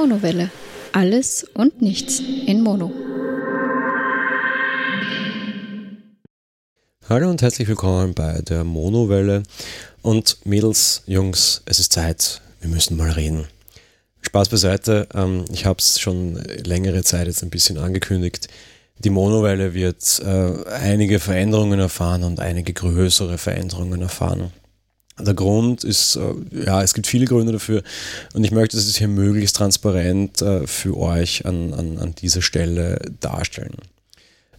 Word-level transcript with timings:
Monowelle. 0.00 0.48
Alles 0.92 1.44
und 1.54 1.82
nichts 1.82 2.20
in 2.20 2.62
Mono. 2.62 2.92
Hallo 7.08 7.28
und 7.28 7.42
herzlich 7.42 7.66
willkommen 7.66 8.14
bei 8.14 8.40
der 8.42 8.62
Monowelle. 8.62 9.42
Und 10.00 10.38
Mädels, 10.44 11.02
Jungs, 11.06 11.62
es 11.64 11.80
ist 11.80 11.92
Zeit, 11.92 12.40
wir 12.60 12.70
müssen 12.70 12.96
mal 12.96 13.10
reden. 13.10 13.48
Spaß 14.20 14.50
beiseite, 14.50 15.08
ähm, 15.14 15.44
ich 15.50 15.66
habe 15.66 15.80
es 15.80 15.98
schon 15.98 16.36
längere 16.64 17.02
Zeit 17.02 17.26
jetzt 17.26 17.42
ein 17.42 17.50
bisschen 17.50 17.76
angekündigt. 17.76 18.46
Die 18.98 19.10
Monowelle 19.10 19.74
wird 19.74 20.22
äh, 20.24 20.64
einige 20.70 21.18
Veränderungen 21.18 21.80
erfahren 21.80 22.22
und 22.22 22.38
einige 22.38 22.72
größere 22.72 23.36
Veränderungen 23.36 24.00
erfahren. 24.00 24.52
Der 25.20 25.34
Grund 25.34 25.84
ist, 25.84 26.16
äh, 26.16 26.64
ja, 26.66 26.82
es 26.82 26.94
gibt 26.94 27.06
viele 27.06 27.26
Gründe 27.26 27.52
dafür 27.52 27.82
und 28.34 28.44
ich 28.44 28.52
möchte 28.52 28.76
es 28.76 28.96
hier 28.96 29.08
möglichst 29.08 29.56
transparent 29.56 30.42
äh, 30.42 30.66
für 30.66 30.96
euch 30.96 31.44
an, 31.44 31.74
an, 31.74 31.98
an 31.98 32.14
dieser 32.14 32.42
Stelle 32.42 33.00
darstellen. 33.20 33.76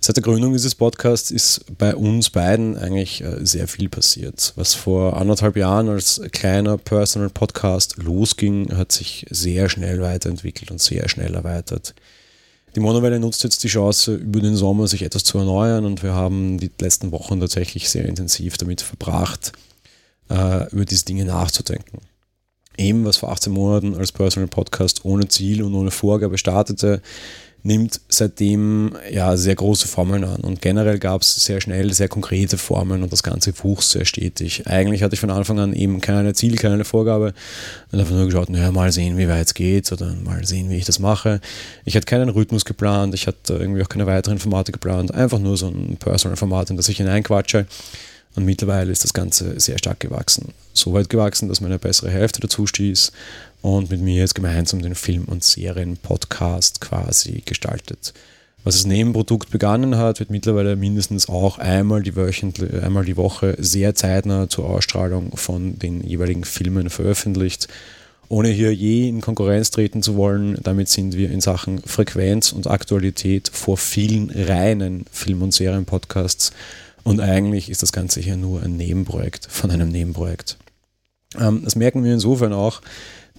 Seit 0.01 0.15
der 0.15 0.23
Gründung 0.23 0.53
dieses 0.53 0.75
Podcasts 0.75 1.29
ist 1.29 1.65
bei 1.77 1.93
uns 1.93 2.29
beiden 2.29 2.77
eigentlich 2.77 3.21
äh, 3.21 3.45
sehr 3.45 3.67
viel 3.67 3.89
passiert. 3.89 4.53
Was 4.55 4.73
vor 4.73 5.17
anderthalb 5.17 5.57
Jahren 5.57 5.89
als 5.89 6.21
kleiner 6.31 6.77
Personal 6.77 7.29
Podcast 7.29 7.97
losging, 7.97 8.75
hat 8.77 8.93
sich 8.93 9.25
sehr 9.29 9.67
schnell 9.67 10.01
weiterentwickelt 10.01 10.71
und 10.71 10.81
sehr 10.81 11.09
schnell 11.09 11.35
erweitert. 11.35 11.95
Die 12.75 12.79
Monowelle 12.79 13.19
nutzt 13.19 13.43
jetzt 13.43 13.63
die 13.63 13.67
Chance, 13.67 14.15
über 14.15 14.39
den 14.39 14.55
Sommer 14.55 14.87
sich 14.87 15.01
etwas 15.01 15.23
zu 15.25 15.37
erneuern 15.37 15.85
und 15.85 16.01
wir 16.01 16.13
haben 16.13 16.59
die 16.59 16.71
letzten 16.79 17.11
Wochen 17.11 17.39
tatsächlich 17.39 17.89
sehr 17.89 18.05
intensiv 18.05 18.57
damit 18.57 18.81
verbracht, 18.81 19.51
äh, 20.29 20.69
über 20.71 20.85
diese 20.85 21.05
Dinge 21.05 21.25
nachzudenken. 21.25 21.99
Eben, 22.77 23.03
was 23.03 23.17
vor 23.17 23.31
18 23.31 23.51
Monaten 23.51 23.95
als 23.95 24.11
Personal 24.11 24.47
Podcast 24.47 25.03
ohne 25.03 25.27
Ziel 25.27 25.63
und 25.63 25.73
ohne 25.73 25.91
Vorgabe 25.91 26.37
startete, 26.37 27.01
nimmt 27.63 27.99
seitdem 28.07 28.93
ja 29.11 29.35
sehr 29.35 29.55
große 29.55 29.87
Formeln 29.87 30.23
an. 30.23 30.41
Und 30.41 30.61
generell 30.61 30.97
gab 30.97 31.21
es 31.21 31.35
sehr 31.43 31.59
schnell 31.59 31.93
sehr 31.93 32.07
konkrete 32.07 32.57
Formeln 32.57 33.03
und 33.03 33.11
das 33.11 33.23
Ganze 33.23 33.53
wuchs 33.63 33.91
sehr 33.91 34.05
stetig. 34.05 34.67
Eigentlich 34.67 35.03
hatte 35.03 35.15
ich 35.15 35.19
von 35.19 35.29
Anfang 35.29 35.59
an 35.59 35.73
eben 35.73 35.99
keine 35.99 36.33
Ziel, 36.33 36.55
keine 36.55 36.85
Vorgabe 36.85 37.33
und 37.91 37.99
einfach 37.99 38.15
nur 38.15 38.25
geschaut, 38.25 38.49
naja, 38.49 38.71
mal 38.71 38.91
sehen, 38.91 39.17
wie 39.17 39.27
weit 39.27 39.47
es 39.47 39.53
geht 39.53 39.91
oder 39.91 40.13
mal 40.23 40.45
sehen, 40.45 40.69
wie 40.69 40.77
ich 40.77 40.85
das 40.85 40.99
mache. 40.99 41.41
Ich 41.85 41.95
hatte 41.95 42.05
keinen 42.05 42.29
Rhythmus 42.29 42.65
geplant, 42.65 43.13
ich 43.13 43.27
hatte 43.27 43.55
irgendwie 43.55 43.83
auch 43.83 43.89
keine 43.89 44.07
weiteren 44.07 44.39
Formate 44.39 44.71
geplant, 44.71 45.13
einfach 45.13 45.39
nur 45.39 45.57
so 45.57 45.67
ein 45.67 45.97
Personal-Format, 45.97 46.69
in 46.69 46.77
das 46.77 46.87
ich 46.87 46.97
hineinquatsche. 46.97 47.65
Und 48.39 48.45
mittlerweile 48.45 48.89
ist 48.89 49.03
das 49.03 49.13
Ganze 49.13 49.59
sehr 49.59 49.77
stark 49.79 49.99
gewachsen. 49.99 50.53
So 50.71 50.93
weit 50.93 51.09
gewachsen, 51.09 51.49
dass 51.49 51.59
meine 51.59 51.77
bessere 51.77 52.09
Hälfte 52.09 52.39
dazu 52.39 52.65
stieß 52.65 53.11
und 53.61 53.91
mit 53.91 53.99
mir 53.99 54.15
jetzt 54.15 54.33
gemeinsam 54.33 54.81
den 54.81 54.95
Film- 54.95 55.25
und 55.25 55.43
Serien-Podcast 55.43 56.79
quasi 56.79 57.43
gestaltet. 57.45 58.13
Was 58.63 58.75
als 58.75 58.85
Nebenprodukt 58.85 59.51
begonnen 59.51 59.97
hat, 59.97 60.21
wird 60.21 60.29
mittlerweile 60.29 60.77
mindestens 60.77 61.27
auch 61.27 61.57
einmal 61.57 62.01
die, 62.01 62.15
Wöchentlich, 62.15 62.81
einmal 62.81 63.03
die 63.03 63.17
Woche 63.17 63.57
sehr 63.59 63.93
zeitnah 63.93 64.47
zur 64.47 64.69
Ausstrahlung 64.69 65.35
von 65.35 65.77
den 65.77 66.01
jeweiligen 66.01 66.45
Filmen 66.45 66.89
veröffentlicht. 66.89 67.67
Ohne 68.29 68.47
hier 68.47 68.73
je 68.73 69.09
in 69.09 69.19
Konkurrenz 69.19 69.69
treten 69.69 70.01
zu 70.01 70.15
wollen, 70.15 70.57
damit 70.63 70.87
sind 70.87 71.17
wir 71.17 71.29
in 71.29 71.41
Sachen 71.41 71.79
Frequenz 71.79 72.53
und 72.53 72.67
Aktualität 72.67 73.49
vor 73.51 73.75
vielen 73.75 74.29
reinen 74.29 75.03
Film- 75.11 75.41
und 75.41 75.53
Serienpodcasts 75.53 76.53
und 77.09 77.21
eigentlich 77.21 77.71
ist 77.71 77.81
das 77.81 77.91
Ganze 77.91 78.19
hier 78.19 78.37
nur 78.37 78.61
ein 78.61 78.77
Nebenprojekt 78.77 79.47
von 79.49 79.71
einem 79.71 79.89
Nebenprojekt. 79.89 80.57
Ähm, 81.39 81.61
das 81.63 81.75
merken 81.75 82.03
wir 82.03 82.13
insofern 82.13 82.53
auch, 82.53 82.81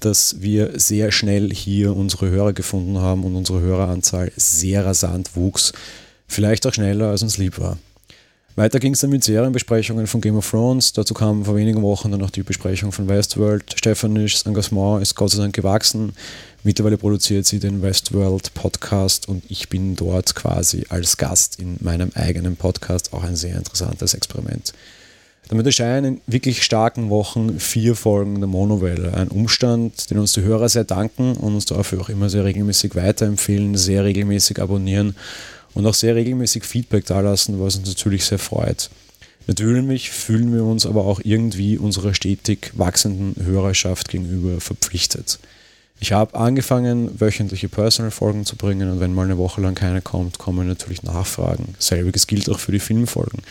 dass 0.01 0.41
wir 0.41 0.79
sehr 0.81 1.13
schnell 1.13 1.51
hier 1.51 1.95
unsere 1.95 2.31
Hörer 2.31 2.53
gefunden 2.53 2.99
haben 2.99 3.23
und 3.23 3.37
unsere 3.37 3.61
Höreranzahl 3.61 4.33
sehr 4.37 4.85
rasant 4.85 5.37
wuchs. 5.37 5.73
Vielleicht 6.27 6.67
auch 6.67 6.75
schneller, 6.75 7.11
als 7.11 7.23
uns 7.23 7.39
lieb 7.39 7.61
war. 7.61 7.79
Weiter 8.57 8.81
ging 8.81 8.95
es 8.95 9.01
dann 9.01 9.11
mit 9.11 9.23
Serienbesprechungen 9.23 10.09
von 10.09 10.21
Game 10.21 10.37
of 10.37 10.51
Thrones. 10.51 10.93
Dazu 10.93 11.15
kam 11.15 11.45
vor 11.45 11.55
wenigen 11.55 11.83
Wochen 11.83 12.11
dann 12.11 12.21
noch 12.21 12.31
die 12.31 12.43
Besprechung 12.43 12.91
von 12.91 13.09
Westworld. 13.09 13.65
Stefanis 13.77 14.43
Engagement 14.43 15.01
ist 15.01 15.15
Gott 15.15 15.31
sei 15.31 15.43
Dank 15.43 15.55
gewachsen. 15.55 16.13
Mittlerweile 16.63 16.99
produziert 16.99 17.47
sie 17.47 17.59
den 17.59 17.81
Westworld 17.81 18.53
Podcast 18.53 19.27
und 19.29 19.45
ich 19.49 19.71
bin 19.71 19.97
dort 19.97 20.35
quasi 20.35 20.85
als 20.91 21.17
Gast 21.17 21.59
in 21.59 21.79
meinem 21.81 22.13
eigenen 22.15 22.57
Podcast. 22.57 23.15
Auch 23.15 23.25
ein 23.25 23.35
sehr 23.35 23.57
interessantes 23.57 24.13
Experiment. 24.13 24.75
Damit 25.49 25.65
erscheinen 25.65 26.17
in 26.17 26.21
wirklich 26.27 26.63
starken 26.63 27.09
Wochen 27.09 27.59
vier 27.59 27.95
Folgen 27.95 28.41
der 28.41 28.47
Monowelle. 28.47 29.15
Ein 29.15 29.29
Umstand, 29.29 30.11
den 30.11 30.19
uns 30.19 30.35
die 30.35 30.43
Hörer 30.43 30.69
sehr 30.69 30.85
danken 30.85 31.33
und 31.33 31.55
uns 31.55 31.65
dafür 31.65 32.03
auch 32.03 32.11
immer 32.11 32.29
sehr 32.29 32.45
regelmäßig 32.45 32.95
weiterempfehlen, 32.95 33.79
sehr 33.79 34.05
regelmäßig 34.05 34.61
abonnieren 34.61 35.17
und 35.73 35.87
auch 35.87 35.95
sehr 35.95 36.15
regelmäßig 36.15 36.65
Feedback 36.65 37.07
dalassen, 37.07 37.59
was 37.59 37.77
uns 37.77 37.89
natürlich 37.89 38.27
sehr 38.27 38.39
freut. 38.39 38.91
Natürlich 39.47 40.11
fühlen 40.11 40.53
wir 40.53 40.65
uns 40.65 40.85
aber 40.85 41.07
auch 41.07 41.23
irgendwie 41.25 41.79
unserer 41.79 42.13
stetig 42.13 42.73
wachsenden 42.75 43.43
Hörerschaft 43.43 44.11
gegenüber 44.11 44.61
verpflichtet. 44.61 45.39
Ich 46.03 46.13
habe 46.13 46.35
angefangen, 46.35 47.21
wöchentliche 47.21 47.69
Personal-Folgen 47.69 48.47
zu 48.47 48.57
bringen 48.57 48.91
und 48.91 49.01
wenn 49.01 49.13
mal 49.13 49.27
eine 49.27 49.37
Woche 49.37 49.61
lang 49.61 49.75
keine 49.75 50.01
kommt, 50.01 50.39
kommen 50.39 50.67
natürlich 50.67 51.03
Nachfragen. 51.03 51.75
Selbiges 51.79 52.27
gilt 52.27 52.49
auch 52.49 52.59
für 52.59 52.73
die 52.73 52.81
Filmfolgen. 52.81 53.43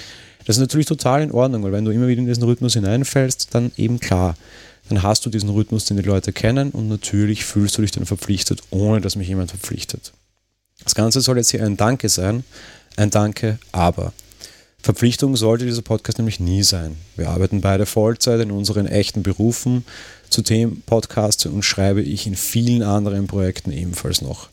Das 0.45 0.57
ist 0.57 0.61
natürlich 0.61 0.87
total 0.87 1.21
in 1.21 1.31
Ordnung, 1.31 1.61
weil 1.61 1.71
wenn 1.71 1.85
du 1.85 1.91
immer 1.91 2.07
wieder 2.07 2.21
in 2.21 2.25
diesen 2.25 2.43
Rhythmus 2.43 2.73
hineinfällst, 2.73 3.49
dann 3.53 3.71
eben 3.77 3.99
klar, 3.99 4.35
dann 4.89 5.03
hast 5.03 5.23
du 5.27 5.29
diesen 5.29 5.49
Rhythmus, 5.49 5.85
den 5.85 5.97
die 5.97 6.03
Leute 6.03 6.33
kennen 6.33 6.71
und 6.71 6.87
natürlich 6.87 7.45
fühlst 7.45 7.77
du 7.77 7.83
dich 7.83 7.91
dann 7.91 8.07
verpflichtet, 8.07 8.63
ohne 8.71 8.99
dass 8.99 9.15
mich 9.15 9.27
jemand 9.27 9.51
verpflichtet. 9.51 10.11
Das 10.83 10.95
Ganze 10.95 11.21
soll 11.21 11.37
jetzt 11.37 11.51
hier 11.51 11.63
ein 11.63 11.77
Danke 11.77 12.09
sein, 12.09 12.43
ein 12.95 13.11
Danke, 13.11 13.59
aber. 13.71 14.11
Verpflichtung 14.81 15.35
sollte 15.35 15.65
dieser 15.65 15.81
Podcast 15.81 16.17
nämlich 16.19 16.39
nie 16.39 16.63
sein. 16.63 16.95
Wir 17.17 17.29
arbeiten 17.29 17.61
beide 17.61 17.85
Vollzeit 17.85 18.39
in 18.39 18.51
unseren 18.51 18.87
echten 18.87 19.23
Berufen. 19.23 19.83
Zu 20.29 20.41
Themen 20.41 20.83
podcaste 20.85 21.49
und 21.49 21.63
schreibe 21.63 22.01
ich 22.01 22.27
in 22.27 22.35
vielen 22.35 22.83
anderen 22.83 23.27
Projekten 23.27 23.71
ebenfalls 23.71 24.21
noch. 24.21 24.49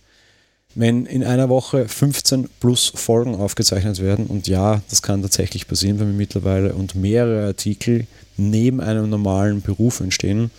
Wenn 0.75 1.06
in 1.06 1.25
einer 1.25 1.48
Woche 1.48 1.88
15 1.88 2.50
plus 2.60 2.92
Folgen 2.94 3.34
aufgezeichnet 3.34 4.00
werden, 4.00 4.26
und 4.26 4.47
ja, 4.48 4.82
das 4.91 5.00
kann 5.00 5.22
tatsächlich 5.22 5.69
passieren 5.69 5.98
bei 5.98 6.04
mir 6.04 6.12
mittlerweile, 6.12 6.75
und 6.75 6.94
mehrere 6.94 7.47
Artikel 7.47 8.06
neben 8.37 8.81
einem 8.81 9.08
normalen 9.08 9.62
Beruf 9.62 10.00
entstehen, 10.00 10.50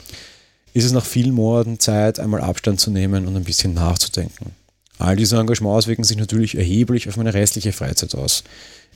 ist 0.74 0.86
es 0.86 0.92
nach 0.92 1.06
vielen 1.06 1.34
Monaten 1.34 1.80
Zeit, 1.80 2.20
einmal 2.20 2.42
Abstand 2.42 2.80
zu 2.80 2.90
nehmen 2.90 3.28
und 3.28 3.36
ein 3.36 3.44
bisschen 3.44 3.74
nachzudenken. 3.74 4.56
All 5.00 5.16
diese 5.16 5.38
Engagements 5.38 5.88
wirken 5.88 6.04
sich 6.04 6.18
natürlich 6.18 6.58
erheblich 6.58 7.08
auf 7.08 7.18
meine 7.18 7.34
restliche 7.34 7.72
Freizeit 7.72 8.16
aus. 8.16 8.44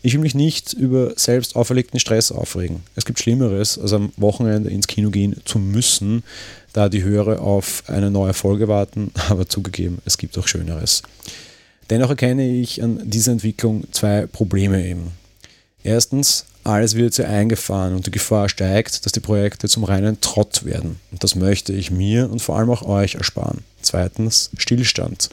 Ich 0.04 0.14
will 0.14 0.22
mich 0.22 0.34
nicht 0.34 0.74
über 0.74 1.14
selbst 1.16 1.56
auferlegten 1.56 2.00
Stress 2.00 2.32
aufregen. 2.32 2.82
Es 2.96 3.06
gibt 3.06 3.20
Schlimmeres, 3.20 3.78
als 3.78 3.94
am 3.94 4.12
Wochenende 4.18 4.70
ins 4.70 4.88
Kino 4.88 5.12
gehen 5.12 5.36
zu 5.46 5.60
müssen, 5.60 6.24
da 6.74 6.90
die 6.90 7.04
Hörer 7.04 7.42
auf 7.42 7.84
eine 7.88 8.10
neue 8.10 8.34
Folge 8.34 8.68
warten, 8.68 9.12
aber 9.30 9.48
zugegeben, 9.48 10.00
es 10.06 10.18
gibt 10.18 10.38
auch 10.38 10.48
Schöneres. 10.48 11.04
Dennoch 11.90 12.10
erkenne 12.10 12.50
ich 12.50 12.82
an 12.82 13.02
dieser 13.04 13.34
Entwicklung 13.34 13.84
zwei 13.92 14.26
Probleme 14.26 14.84
eben. 14.88 15.12
Erstens, 15.84 16.46
alles 16.64 16.96
wird 16.96 17.14
sehr 17.14 17.30
eingefahren 17.30 17.96
und 17.96 18.06
die 18.06 18.12
Gefahr 18.12 18.48
steigt, 18.50 19.06
dass 19.06 19.12
die 19.12 19.20
Projekte 19.20 19.68
zum 19.68 19.84
reinen 19.84 20.22
Trott 20.22 20.64
werden. 20.64 21.00
Und 21.12 21.24
das 21.24 21.36
möchte 21.36 21.74
ich 21.74 21.92
mir 21.92 22.30
und 22.32 22.42
vor 22.42 22.58
allem 22.58 22.70
auch 22.70 22.84
euch 22.84 23.16
ersparen. 23.16 23.64
Zweitens, 23.82 24.52
Stillstand. 24.58 25.30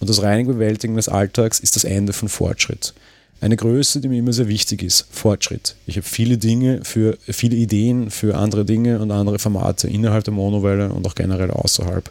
Und 0.00 0.10
das 0.10 0.22
reine 0.22 0.44
Bewältigen 0.44 0.96
des 0.96 1.08
Alltags 1.08 1.60
ist 1.60 1.76
das 1.76 1.84
Ende 1.84 2.12
von 2.12 2.28
Fortschritt. 2.28 2.94
Eine 3.42 3.56
Größe, 3.56 4.00
die 4.00 4.06
mir 4.06 4.20
immer 4.20 4.32
sehr 4.32 4.46
wichtig 4.46 4.84
ist, 4.84 5.04
Fortschritt. 5.10 5.74
Ich 5.86 5.96
habe 5.96 6.06
viele 6.06 6.38
Dinge 6.38 6.84
für 6.84 7.18
viele 7.22 7.56
Ideen 7.56 8.12
für 8.12 8.36
andere 8.36 8.64
Dinge 8.64 9.00
und 9.00 9.10
andere 9.10 9.40
Formate 9.40 9.88
innerhalb 9.88 10.22
der 10.22 10.32
Monowelle 10.32 10.92
und 10.92 11.04
auch 11.08 11.16
generell 11.16 11.50
außerhalb. 11.50 12.08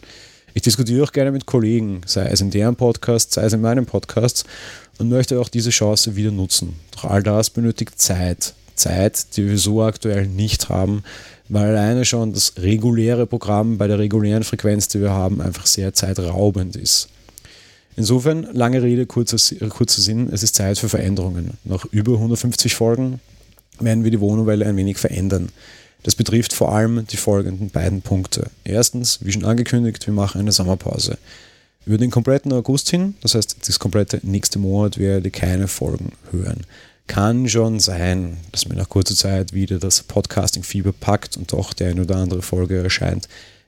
Ich 0.54 0.62
diskutiere 0.64 1.06
auch 1.06 1.14
gerne 1.14 1.32
mit 1.32 1.46
Kollegen, 1.46 2.02
sei 2.06 2.26
es 2.26 2.42
in 2.42 2.52
deren 2.52 2.76
Podcast, 2.76 3.32
sei 3.32 3.46
es 3.46 3.54
in 3.54 3.62
meinem 3.62 3.86
Podcast 3.86 4.44
und 4.98 5.08
möchte 5.08 5.40
auch 5.40 5.48
diese 5.48 5.70
Chance 5.70 6.18
wieder 6.18 6.32
nutzen. 6.32 6.76
Doch 6.94 7.06
all 7.06 7.24
das 7.24 7.50
benötigt 7.50 8.02
Zeit. 8.02 8.54
Zeit, 8.76 9.38
die 9.38 9.48
wir 9.48 9.58
so 9.58 9.82
aktuell 9.84 10.28
nicht 10.28 10.68
haben, 10.68 11.02
weil 11.48 11.70
alleine 11.70 12.04
schon 12.04 12.34
das 12.34 12.56
reguläre 12.58 13.26
Programm 13.26 13.78
bei 13.78 13.88
der 13.88 14.00
regulären 14.00 14.44
Frequenz, 14.44 14.90
die 14.90 15.00
wir 15.00 15.12
haben, 15.12 15.40
einfach 15.40 15.66
sehr 15.66 15.94
zeitraubend 15.94 16.76
ist. 16.76 17.08
Insofern, 17.96 18.48
lange 18.54 18.82
Rede, 18.82 19.06
kurzer, 19.06 19.38
kurzer 19.70 20.02
Sinn, 20.02 20.30
es 20.32 20.44
ist 20.44 20.56
Zeit 20.56 20.78
für 20.78 20.90
Veränderungen. 20.90 21.52
Nach 21.64 21.86
über 21.92 22.14
150 22.14 22.74
Folgen 22.76 23.20
werden 23.80 24.04
wir 24.04 24.12
die 24.12 24.22
Wohnwelle 24.22 24.66
ein 24.66 24.78
wenig 24.78 24.98
verändern. 24.98 25.50
Das 26.04 26.16
betrifft 26.16 26.54
vor 26.54 26.74
allem 26.74 27.06
die 27.08 27.18
folgenden 27.18 27.70
beiden 27.70 28.02
Punkte. 28.02 28.50
Erstens, 28.64 29.20
wie 29.22 29.32
schon 29.32 29.46
angekündigt, 29.46 30.08
wir 30.08 30.14
machen 30.14 30.42
eine 30.42 30.52
Sommerpause. 30.52 31.18
Über 31.86 31.98
den 31.98 32.12
kompletten 32.12 32.54
August 32.54 32.90
hin, 32.90 33.16
das 33.22 33.36
heißt 33.36 33.68
das 33.68 33.80
komplette 33.80 34.20
nächste 34.24 34.60
Monat, 34.60 34.98
werde 34.98 35.28
ich 35.28 35.34
keine 35.34 35.68
Folgen 35.68 36.12
hören. 36.32 36.62
Kann 37.08 37.50
schon 37.50 37.80
sein, 37.80 38.38
dass 38.52 38.68
mir 38.68 38.76
nach 38.76 38.90
kurzer 38.90 39.16
Zeit 39.16 39.54
wieder 39.54 39.80
das 39.80 40.04
Podcasting-Fieber 40.04 40.94
packt 40.94 41.38
und 41.38 41.52
doch 41.52 41.74
der 41.74 41.90
eine 41.90 42.04
oder 42.04 42.18
andere 42.18 42.42
Folge 42.42 42.82
erscheint. 42.82 43.28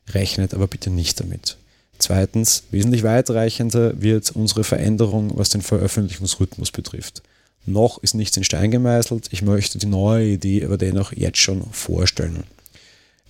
Rechnet 0.10 0.54
aber 0.54 0.68
bitte 0.68 0.90
nicht 0.90 1.20
damit. 1.20 1.58
Zweitens, 2.00 2.63
wesentlich 2.72 3.04
weitreichender 3.04 4.01
wird 4.01 4.31
unsere 4.31 4.63
Veränderung, 4.63 5.31
was 5.36 5.50
den 5.50 5.62
Veröffentlichungsrhythmus 5.62 6.72
betrifft. 6.72 7.22
Noch 7.66 8.01
ist 8.04 8.13
nichts 8.13 8.36
in 8.36 8.44
Stein 8.44 8.72
gemeißelt, 8.72 9.30
ich 9.31 9.42
möchte 9.42 9.78
die 9.78 9.86
neue 9.86 10.28
Idee 10.28 10.66
aber 10.66 10.78
dennoch 10.78 11.13
jetzt 11.13 11.38
schon 11.38 11.63
vorstellen. 11.72 12.44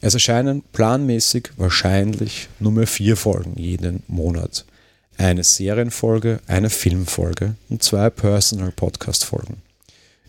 Es 0.01 0.15
erscheinen 0.15 0.63
planmäßig 0.73 1.51
wahrscheinlich 1.55 2.49
nur 2.59 2.71
mehr 2.71 2.87
vier 2.87 3.15
Folgen 3.15 3.53
jeden 3.55 4.03
Monat. 4.07 4.65
Eine 5.17 5.43
Serienfolge, 5.43 6.39
eine 6.47 6.69
Filmfolge 6.69 7.55
und 7.69 7.83
zwei 7.83 8.09
Personal 8.09 8.71
Podcast 8.71 9.23
Folgen. 9.23 9.61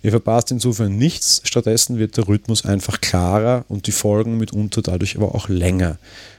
Ihr 0.05 0.11
verpasst 0.11 0.51
insofern 0.51 0.99
nichts, 0.99 1.41
stattdessen 1.45 1.99
wird 1.99 2.19
der 2.19 2.29
Rhythmus 2.29 2.67
einfach 2.67 3.01
klarer 3.01 3.65
und 3.69 3.87
die 3.87 3.93
Folgen 3.93 4.37
mitunter 4.37 4.83
dadurch 4.83 5.17
aber 5.17 5.35
auch 5.35 5.49
länger. 5.49 5.99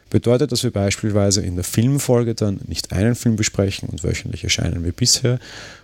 Bedeutet, 0.09 0.51
dass 0.51 0.63
wir 0.63 0.71
beispielsweise 0.71 1.41
in 1.41 1.55
der 1.55 1.63
Filmfolge 1.63 2.35
dann 2.35 2.61
nicht 2.67 2.91
einen 2.91 3.15
Film 3.15 3.35
besprechen 3.35 3.89
und 3.89 4.03
wöchentlich 4.03 4.43
erscheinen 4.43 4.83
wir 4.83 4.91
bisher, 4.91 5.39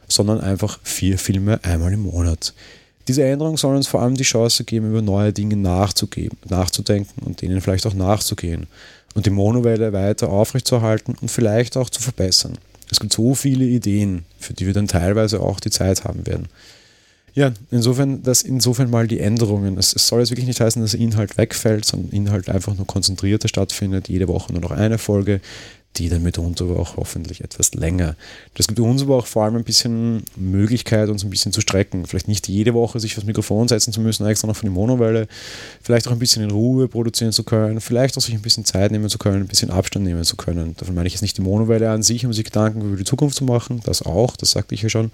sondern 0.07 0.39
einfach 0.41 0.79
vier 0.83 1.18
Filme 1.18 1.59
einmal 1.63 1.94
im 1.94 2.03
Monat. 2.03 2.53
Diese 3.07 3.23
Änderung 3.23 3.57
soll 3.57 3.75
uns 3.75 3.88
vor 3.88 4.01
allem 4.01 4.15
die 4.15 4.23
Chance 4.23 4.63
geben, 4.63 4.91
über 4.91 5.01
neue 5.01 5.33
Dinge 5.33 5.56
nachzugeben, 5.56 6.38
nachzudenken 6.47 7.23
und 7.25 7.41
denen 7.41 7.62
vielleicht 7.62 7.85
auch 7.88 7.95
nachzugehen 7.95 8.68
und 9.15 9.25
die 9.25 9.31
Monowelle 9.31 9.91
weiter 9.91 10.29
aufrechtzuerhalten 10.29 11.15
und 11.19 11.29
vielleicht 11.29 11.75
auch 11.77 11.89
zu 11.89 12.01
verbessern. 12.01 12.57
Es 12.91 13.00
gibt 13.00 13.13
so 13.13 13.33
viele 13.35 13.65
Ideen, 13.65 14.25
für 14.38 14.53
die 14.53 14.65
wir 14.65 14.73
dann 14.73 14.88
teilweise 14.88 15.39
auch 15.39 15.59
die 15.59 15.71
Zeit 15.71 16.03
haben 16.03 16.27
werden. 16.27 16.47
Ja, 17.33 17.51
insofern, 17.69 18.24
dass 18.24 18.42
insofern 18.42 18.89
mal 18.89 19.07
die 19.07 19.19
Änderungen. 19.19 19.78
Es, 19.78 19.95
es, 19.95 20.07
soll 20.07 20.19
jetzt 20.19 20.31
wirklich 20.31 20.48
nicht 20.48 20.60
heißen, 20.60 20.81
dass 20.81 20.94
Inhalt 20.94 21.38
wegfällt, 21.38 21.86
sondern 21.86 22.12
Inhalt 22.12 22.50
einfach 22.50 22.75
nur 22.75 22.86
konzentrierter 22.86 23.48
stattfindet, 23.48 24.10
jede 24.10 24.28
Woche 24.28 24.51
nur 24.51 24.62
noch 24.62 24.72
eine 24.72 24.98
Folge, 24.98 25.39
die 25.98 26.07
dann 26.07 26.24
mitunter 26.24 26.66
aber 26.66 26.80
auch 26.80 26.95
hoffentlich 26.95 27.42
etwas 27.42 27.74
länger. 27.74 28.16
Das 28.54 28.68
gibt 28.68 28.80
uns 28.80 29.01
aber 29.01 29.18
auch 29.18 29.25
vor 29.25 29.44
allem 29.44 29.57
ein 29.57 29.63
bisschen 29.63 30.24
Möglichkeit, 30.38 31.10
uns 31.10 31.24
ein 31.24 31.30
bisschen 31.30 31.51
zu 31.51 31.60
strecken. 31.60 32.06
Vielleicht 32.06 32.30
nicht 32.30 32.48
jede 32.48 32.74
Woche 32.74 33.00
sich 33.00 33.18
aufs 33.18 33.25
Mikrofon 33.25 33.68
setzen 33.68 33.92
zu 33.92 34.00
müssen, 34.00 34.25
extra 34.25 34.48
noch 34.48 34.56
von 34.56 34.68
der 34.68 34.74
Monowelle, 34.74 35.28
vielleicht 35.81 36.07
auch 36.07 36.13
ein 36.13 36.19
bisschen 36.19 36.44
in 36.44 36.51
Ruhe 36.51 36.88
produzieren 36.88 37.33
zu 37.33 37.44
können, 37.44 37.81
vielleicht 37.81 38.18
auch 38.18 38.22
sich 38.22 38.33
ein 38.33 38.42
bisschen 38.42 38.63
Zeit 38.63 38.92
nehmen 38.92 39.10
zu 39.10 39.18
können, 39.18 39.42
ein 39.42 39.48
bisschen 39.48 39.69
Abstand 39.69 40.06
nehmen 40.06 40.24
zu 40.24 40.38
können. 40.38 40.75
Davon 40.78 40.95
meine 40.95 41.07
ich 41.07 41.13
jetzt 41.13 41.24
nicht 41.24 41.38
die 41.38 41.42
Monowelle 41.42 41.89
an 41.89 42.04
sich, 42.04 42.25
um 42.25 42.31
sich 42.31 42.45
Gedanken 42.45 42.81
über 42.81 42.95
die 42.95 43.04
Zukunft 43.04 43.36
zu 43.36 43.44
machen, 43.44 43.81
das 43.83 44.01
auch, 44.01 44.38
das 44.38 44.51
sagte 44.51 44.75
ich 44.75 44.81
ja 44.81 44.89
schon, 44.89 45.12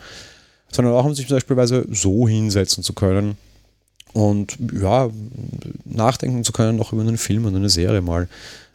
sondern 0.72 0.94
auch 0.94 1.06
um 1.06 1.16
sich 1.16 1.28
beispielsweise 1.28 1.86
so 1.92 2.28
hinsetzen 2.28 2.84
zu 2.84 2.94
können 2.94 3.38
und 4.14 4.58
ja, 4.74 5.10
nachdenken 5.86 6.44
zu 6.44 6.52
können, 6.52 6.78
noch 6.78 6.94
über 6.94 7.02
einen 7.02 7.18
Film 7.18 7.46
oder 7.46 7.58
eine 7.58 7.70
Serie 7.70 8.02
mal. 8.02 8.28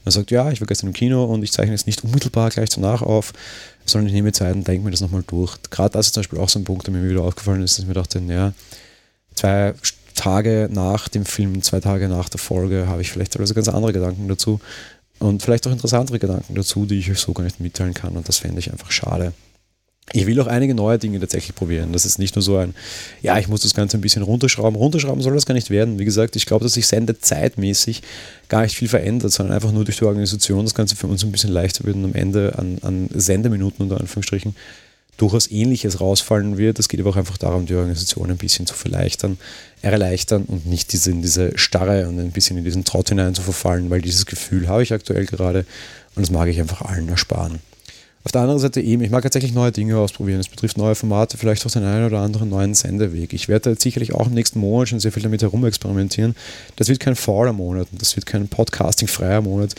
Er 0.04 0.12
sagt, 0.12 0.30
ja, 0.30 0.50
ich 0.50 0.60
war 0.60 0.66
gestern 0.66 0.88
im 0.88 0.92
Kino 0.92 1.24
und 1.24 1.42
ich 1.44 1.52
zeichne 1.52 1.72
jetzt 1.72 1.86
nicht 1.86 2.02
unmittelbar 2.02 2.50
gleich 2.50 2.70
danach 2.70 3.02
auf, 3.02 3.32
sondern 3.86 4.08
ich 4.08 4.12
nehme 4.12 4.32
Zeit 4.32 4.54
und 4.54 4.66
denke 4.66 4.84
mir 4.84 4.90
das 4.90 5.00
nochmal 5.00 5.22
durch. 5.26 5.56
Gerade 5.70 5.92
das 5.92 6.06
ist 6.06 6.14
zum 6.14 6.22
Beispiel 6.22 6.40
auch 6.40 6.48
so 6.48 6.58
ein 6.58 6.64
Punkt, 6.64 6.86
der 6.86 6.94
mir 6.94 7.08
wieder 7.08 7.22
aufgefallen 7.22 7.62
ist, 7.62 7.74
dass 7.74 7.82
ich 7.84 7.88
mir 7.88 7.94
dachte, 7.94 8.20
naja, 8.20 8.52
zwei 9.34 9.74
Tage 10.14 10.68
nach 10.72 11.08
dem 11.08 11.24
Film, 11.24 11.62
zwei 11.62 11.80
Tage 11.80 12.08
nach 12.08 12.28
der 12.28 12.40
Folge 12.40 12.86
habe 12.88 13.00
ich 13.00 13.12
vielleicht 13.12 13.38
also 13.38 13.54
ganz 13.54 13.68
andere 13.68 13.92
Gedanken 13.92 14.28
dazu 14.28 14.60
und 15.20 15.42
vielleicht 15.42 15.66
auch 15.66 15.72
interessantere 15.72 16.18
Gedanken 16.18 16.54
dazu, 16.54 16.84
die 16.84 16.98
ich 16.98 17.10
euch 17.10 17.20
so 17.20 17.32
gar 17.32 17.44
nicht 17.44 17.60
mitteilen 17.60 17.94
kann 17.94 18.16
und 18.16 18.28
das 18.28 18.38
fände 18.38 18.58
ich 18.58 18.72
einfach 18.72 18.90
schade 18.90 19.32
ich 20.12 20.26
will 20.26 20.40
auch 20.40 20.46
einige 20.46 20.74
neue 20.74 20.98
Dinge 20.98 21.20
tatsächlich 21.20 21.54
probieren. 21.54 21.92
Das 21.92 22.04
ist 22.04 22.18
nicht 22.18 22.34
nur 22.34 22.42
so 22.42 22.56
ein, 22.56 22.74
ja, 23.22 23.38
ich 23.38 23.48
muss 23.48 23.62
das 23.62 23.72
Ganze 23.72 23.96
ein 23.96 24.00
bisschen 24.00 24.22
runterschrauben. 24.22 24.76
Runterschrauben 24.76 25.22
soll 25.22 25.34
das 25.34 25.46
gar 25.46 25.54
nicht 25.54 25.70
werden. 25.70 25.98
Wie 25.98 26.04
gesagt, 26.04 26.34
ich 26.36 26.44
glaube, 26.44 26.64
dass 26.64 26.74
sich 26.74 26.86
sendezeitmäßig 26.86 28.02
gar 28.48 28.62
nicht 28.62 28.76
viel 28.76 28.88
verändert, 28.88 29.32
sondern 29.32 29.54
einfach 29.54 29.72
nur 29.72 29.84
durch 29.84 29.98
die 29.98 30.04
Organisation 30.04 30.64
das 30.64 30.74
Ganze 30.74 30.96
für 30.96 31.06
uns 31.06 31.24
ein 31.24 31.32
bisschen 31.32 31.50
leichter 31.50 31.84
wird 31.84 31.96
und 31.96 32.04
am 32.04 32.14
Ende 32.14 32.58
an, 32.58 32.78
an 32.82 33.08
Sendeminuten 33.14 33.84
unter 33.84 34.00
Anführungsstrichen 34.00 34.54
durchaus 35.16 35.50
Ähnliches 35.50 36.00
rausfallen 36.00 36.58
wird. 36.58 36.78
Es 36.78 36.88
geht 36.88 37.00
aber 37.00 37.10
auch 37.10 37.16
einfach 37.16 37.38
darum, 37.38 37.66
die 37.66 37.74
Organisation 37.74 38.30
ein 38.30 38.38
bisschen 38.38 38.66
zu 38.66 38.74
verleichtern, 38.74 39.38
erleichtern 39.82 40.44
und 40.46 40.66
nicht 40.66 40.92
diese, 40.92 41.10
in 41.10 41.22
diese 41.22 41.56
Starre 41.56 42.08
und 42.08 42.18
ein 42.18 42.32
bisschen 42.32 42.58
in 42.58 42.64
diesen 42.64 42.84
Trott 42.84 43.10
hinein 43.10 43.34
zu 43.34 43.42
verfallen, 43.42 43.88
weil 43.88 44.00
dieses 44.00 44.26
Gefühl 44.26 44.68
habe 44.68 44.82
ich 44.82 44.92
aktuell 44.92 45.26
gerade 45.26 45.64
und 46.16 46.22
das 46.22 46.30
mag 46.30 46.48
ich 46.48 46.60
einfach 46.60 46.82
allen 46.82 47.08
ersparen. 47.08 47.60
Auf 48.24 48.30
der 48.30 48.42
anderen 48.42 48.60
Seite 48.60 48.80
eben, 48.80 49.02
ich 49.02 49.10
mag 49.10 49.22
tatsächlich 49.22 49.52
neue 49.52 49.72
Dinge 49.72 49.96
ausprobieren. 49.98 50.38
Es 50.38 50.48
betrifft 50.48 50.78
neue 50.78 50.94
Formate, 50.94 51.36
vielleicht 51.36 51.66
auch 51.66 51.70
den 51.70 51.82
einen 51.82 52.06
oder 52.06 52.20
anderen 52.20 52.48
neuen 52.50 52.74
Sendeweg. 52.74 53.32
Ich 53.32 53.48
werde 53.48 53.70
jetzt 53.70 53.82
sicherlich 53.82 54.14
auch 54.14 54.28
im 54.28 54.34
nächsten 54.34 54.60
Monat 54.60 54.90
schon 54.90 55.00
sehr 55.00 55.10
viel 55.10 55.24
damit 55.24 55.42
herumexperimentieren. 55.42 56.36
Das 56.76 56.88
wird 56.88 57.00
kein 57.00 57.16
fauler 57.16 57.52
Monat 57.52 57.88
und 57.90 58.00
das 58.00 58.14
wird 58.14 58.26
kein 58.26 58.46
Podcasting-freier 58.46 59.40
Monat. 59.40 59.74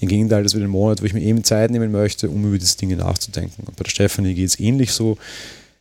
Im 0.00 0.08
Gegenteil, 0.08 0.44
das 0.44 0.54
wird 0.54 0.62
ein 0.62 0.70
Monat, 0.70 1.02
wo 1.02 1.06
ich 1.06 1.12
mir 1.14 1.22
eben 1.22 1.42
Zeit 1.42 1.72
nehmen 1.72 1.90
möchte, 1.90 2.30
um 2.30 2.44
über 2.46 2.58
diese 2.58 2.76
Dinge 2.76 2.96
nachzudenken. 2.96 3.64
Und 3.66 3.74
bei 3.74 3.82
der 3.82 3.90
Stefanie 3.90 4.34
geht 4.34 4.48
es 4.48 4.60
ähnlich 4.60 4.92
so. 4.92 5.18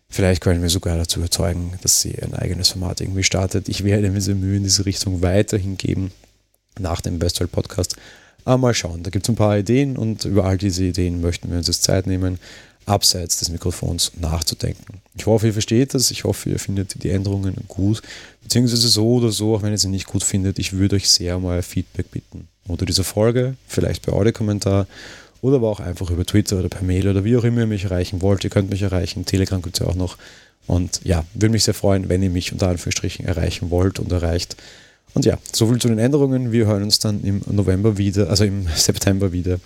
Vielleicht 0.10 0.42
können 0.42 0.64
wir 0.64 0.70
sogar 0.70 0.98
dazu 0.98 1.20
überzeugen, 1.20 1.74
dass 1.84 2.02
sie 2.02 2.16
ein 2.24 2.34
eigenes 2.34 2.70
Format 2.70 3.02
irgendwie 3.02 3.24
startet. 3.24 3.70
Ich 3.70 3.84
werde 3.84 4.10
mir 4.10 4.22
sehr 4.22 4.36
Mühe 4.36 4.58
in 4.58 4.64
diese 4.64 4.86
Richtung 4.86 5.22
weiterhin 5.22 5.78
geben 5.78 6.12
nach 6.80 7.02
dem 7.02 7.20
Bestwell 7.20 7.48
Podcast. 7.48 7.96
Aber 8.48 8.60
mal 8.60 8.74
schauen, 8.74 9.04
da 9.04 9.10
gibt 9.10 9.26
es 9.26 9.30
ein 9.30 9.36
paar 9.36 9.58
Ideen 9.58 9.98
und 9.98 10.24
über 10.24 10.46
all 10.46 10.58
diese 10.58 10.86
Ideen 10.86 11.20
möchten 11.20 11.50
wir 11.52 11.58
uns 11.58 11.68
jetzt 11.68 11.84
Zeit 11.84 12.08
nehmen, 12.08 12.40
abseits 12.86 13.40
des 13.40 13.50
Mikrofons 13.50 14.14
nachzudenken. 14.22 15.02
Ich 15.18 15.26
hoffe, 15.26 15.48
ihr 15.48 15.52
versteht 15.52 15.94
das. 15.94 16.12
Ich 16.12 16.24
hoffe, 16.24 16.52
ihr 16.52 16.58
findet 16.58 17.04
die 17.04 17.10
Änderungen 17.10 17.56
gut. 17.68 18.02
Beziehungsweise 18.42 18.88
so 18.88 19.16
oder 19.16 19.32
so, 19.32 19.54
auch 19.54 19.64
wenn 19.64 19.74
ihr 19.74 19.78
sie 19.78 19.90
nicht 19.90 20.08
gut 20.08 20.24
findet, 20.24 20.60
ich 20.60 20.72
würde 20.72 20.96
euch 20.96 21.10
sehr 21.10 21.38
mal 21.40 21.62
Feedback 21.62 22.10
bitten. 22.10 22.48
Unter 22.70 22.86
dieser 22.86 23.04
Folge, 23.04 23.56
vielleicht 23.68 24.04
per 24.04 24.14
Audiokommentar 24.14 24.88
oder 25.42 25.58
aber 25.58 25.68
auch 25.68 25.82
einfach 25.82 26.10
über 26.10 26.26
Twitter 26.26 26.58
oder 26.58 26.70
per 26.70 26.84
Mail 26.84 27.10
oder 27.10 27.26
wie 27.26 27.36
auch 27.36 27.44
immer 27.44 27.60
ihr 27.60 27.68
mich 27.68 27.84
erreichen 27.84 28.22
wollt. 28.22 28.46
Ihr 28.46 28.50
könnt 28.50 28.70
mich 28.70 28.82
erreichen. 28.82 29.26
Telegram 29.26 29.62
gibt 29.62 29.78
es 29.78 29.86
ja 29.86 29.92
auch 29.92 29.96
noch. 29.96 30.18
Und 30.68 31.02
ja, 31.04 31.26
würde 31.34 31.52
mich 31.52 31.66
sehr 31.66 31.74
freuen, 31.74 32.08
wenn 32.08 32.24
ihr 32.24 32.30
mich 32.30 32.54
unter 32.54 32.70
Anführungsstrichen 32.70 33.26
erreichen 33.26 33.72
wollt 33.72 34.00
und 34.00 34.10
erreicht. 34.10 34.56
Und 35.14 35.26
ja, 35.26 35.38
soviel 35.52 35.80
zu 35.80 35.88
den 35.88 36.00
Änderungen. 36.00 36.52
Wir 36.52 36.68
hören 36.68 36.84
uns 36.84 37.00
dann 37.00 37.24
im 37.24 37.42
November 37.50 37.98
wieder, 37.98 38.30
also 38.30 38.44
im 38.44 38.68
September 38.76 39.32
wieder, 39.32 39.60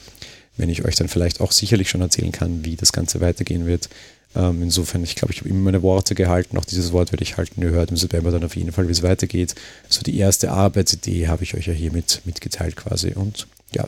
wenn 0.58 0.70
ich 0.70 0.86
euch 0.86 0.96
dann 0.96 1.08
vielleicht 1.08 1.42
auch 1.42 1.52
sicherlich 1.52 1.90
schon 1.90 2.02
erzählen 2.02 2.32
kann, 2.32 2.66
wie 2.66 2.76
das 2.76 2.94
Ganze 2.94 3.22
weitergehen 3.22 3.66
wird. 3.66 3.90
Ähm, 4.36 4.62
insofern, 4.64 5.04
ich 5.04 5.16
glaube, 5.16 5.34
ich 5.34 5.40
habe 5.40 5.50
immer 5.50 5.60
meine 5.60 5.82
Worte 5.82 6.16
gehalten. 6.16 6.58
Auch 6.58 6.66
dieses 6.66 6.92
Wort 6.94 7.12
werde 7.12 7.24
ich 7.24 7.38
halten. 7.38 7.62
Ihr 7.62 7.72
hört 7.72 7.92
im 7.92 7.98
September 7.98 8.32
dann 8.32 8.44
auf 8.44 8.56
jeden 8.56 8.72
Fall, 8.72 8.88
wie 8.88 8.94
es 8.94 9.04
weitergeht. 9.04 9.56
So 9.90 10.02
die 10.02 10.18
erste 10.18 10.52
Arbeitsidee 10.52 11.28
habe 11.28 11.44
ich 11.44 11.56
euch 11.56 11.68
ja 11.68 11.74
hiermit 11.74 12.22
mitgeteilt 12.26 12.76
quasi. 12.76 13.14
Und 13.14 13.48
ja, 13.74 13.88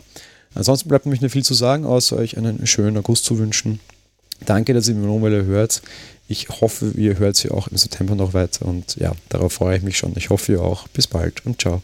ansonsten 0.54 0.89
bleibt 0.89 1.06
nämlich 1.06 1.22
nicht 1.22 1.32
viel 1.32 1.44
zu 1.44 1.54
sagen, 1.54 1.86
außer 1.86 2.18
euch 2.18 2.38
einen 2.38 2.68
schönen 2.68 2.98
August 2.98 3.24
zu 3.25 3.38
wünschen. 3.39 3.80
Danke, 4.46 4.74
dass 4.74 4.88
ihr 4.89 4.96
mir 4.96 5.08
nochmal 5.08 5.46
hört. 5.46 5.82
Ich 6.27 6.50
hoffe, 6.50 6.92
ihr 6.96 7.20
hört 7.20 7.36
sie 7.36 7.51
auch 7.51 7.68
im 7.68 7.77
September 7.77 8.15
noch 8.15 8.34
weiter 8.34 8.65
und 8.65 8.96
ja, 8.96 9.12
darauf 9.30 9.53
freue 9.53 9.77
ich 9.77 9.84
mich 9.84 9.98
schon. 9.98 10.13
Ich 10.15 10.30
hoffe, 10.30 10.53
ihr 10.53 10.62
auch. 10.62 10.88
Bis 10.88 11.08
bald 11.08 11.46
und 11.46 11.62
ciao. 11.62 11.82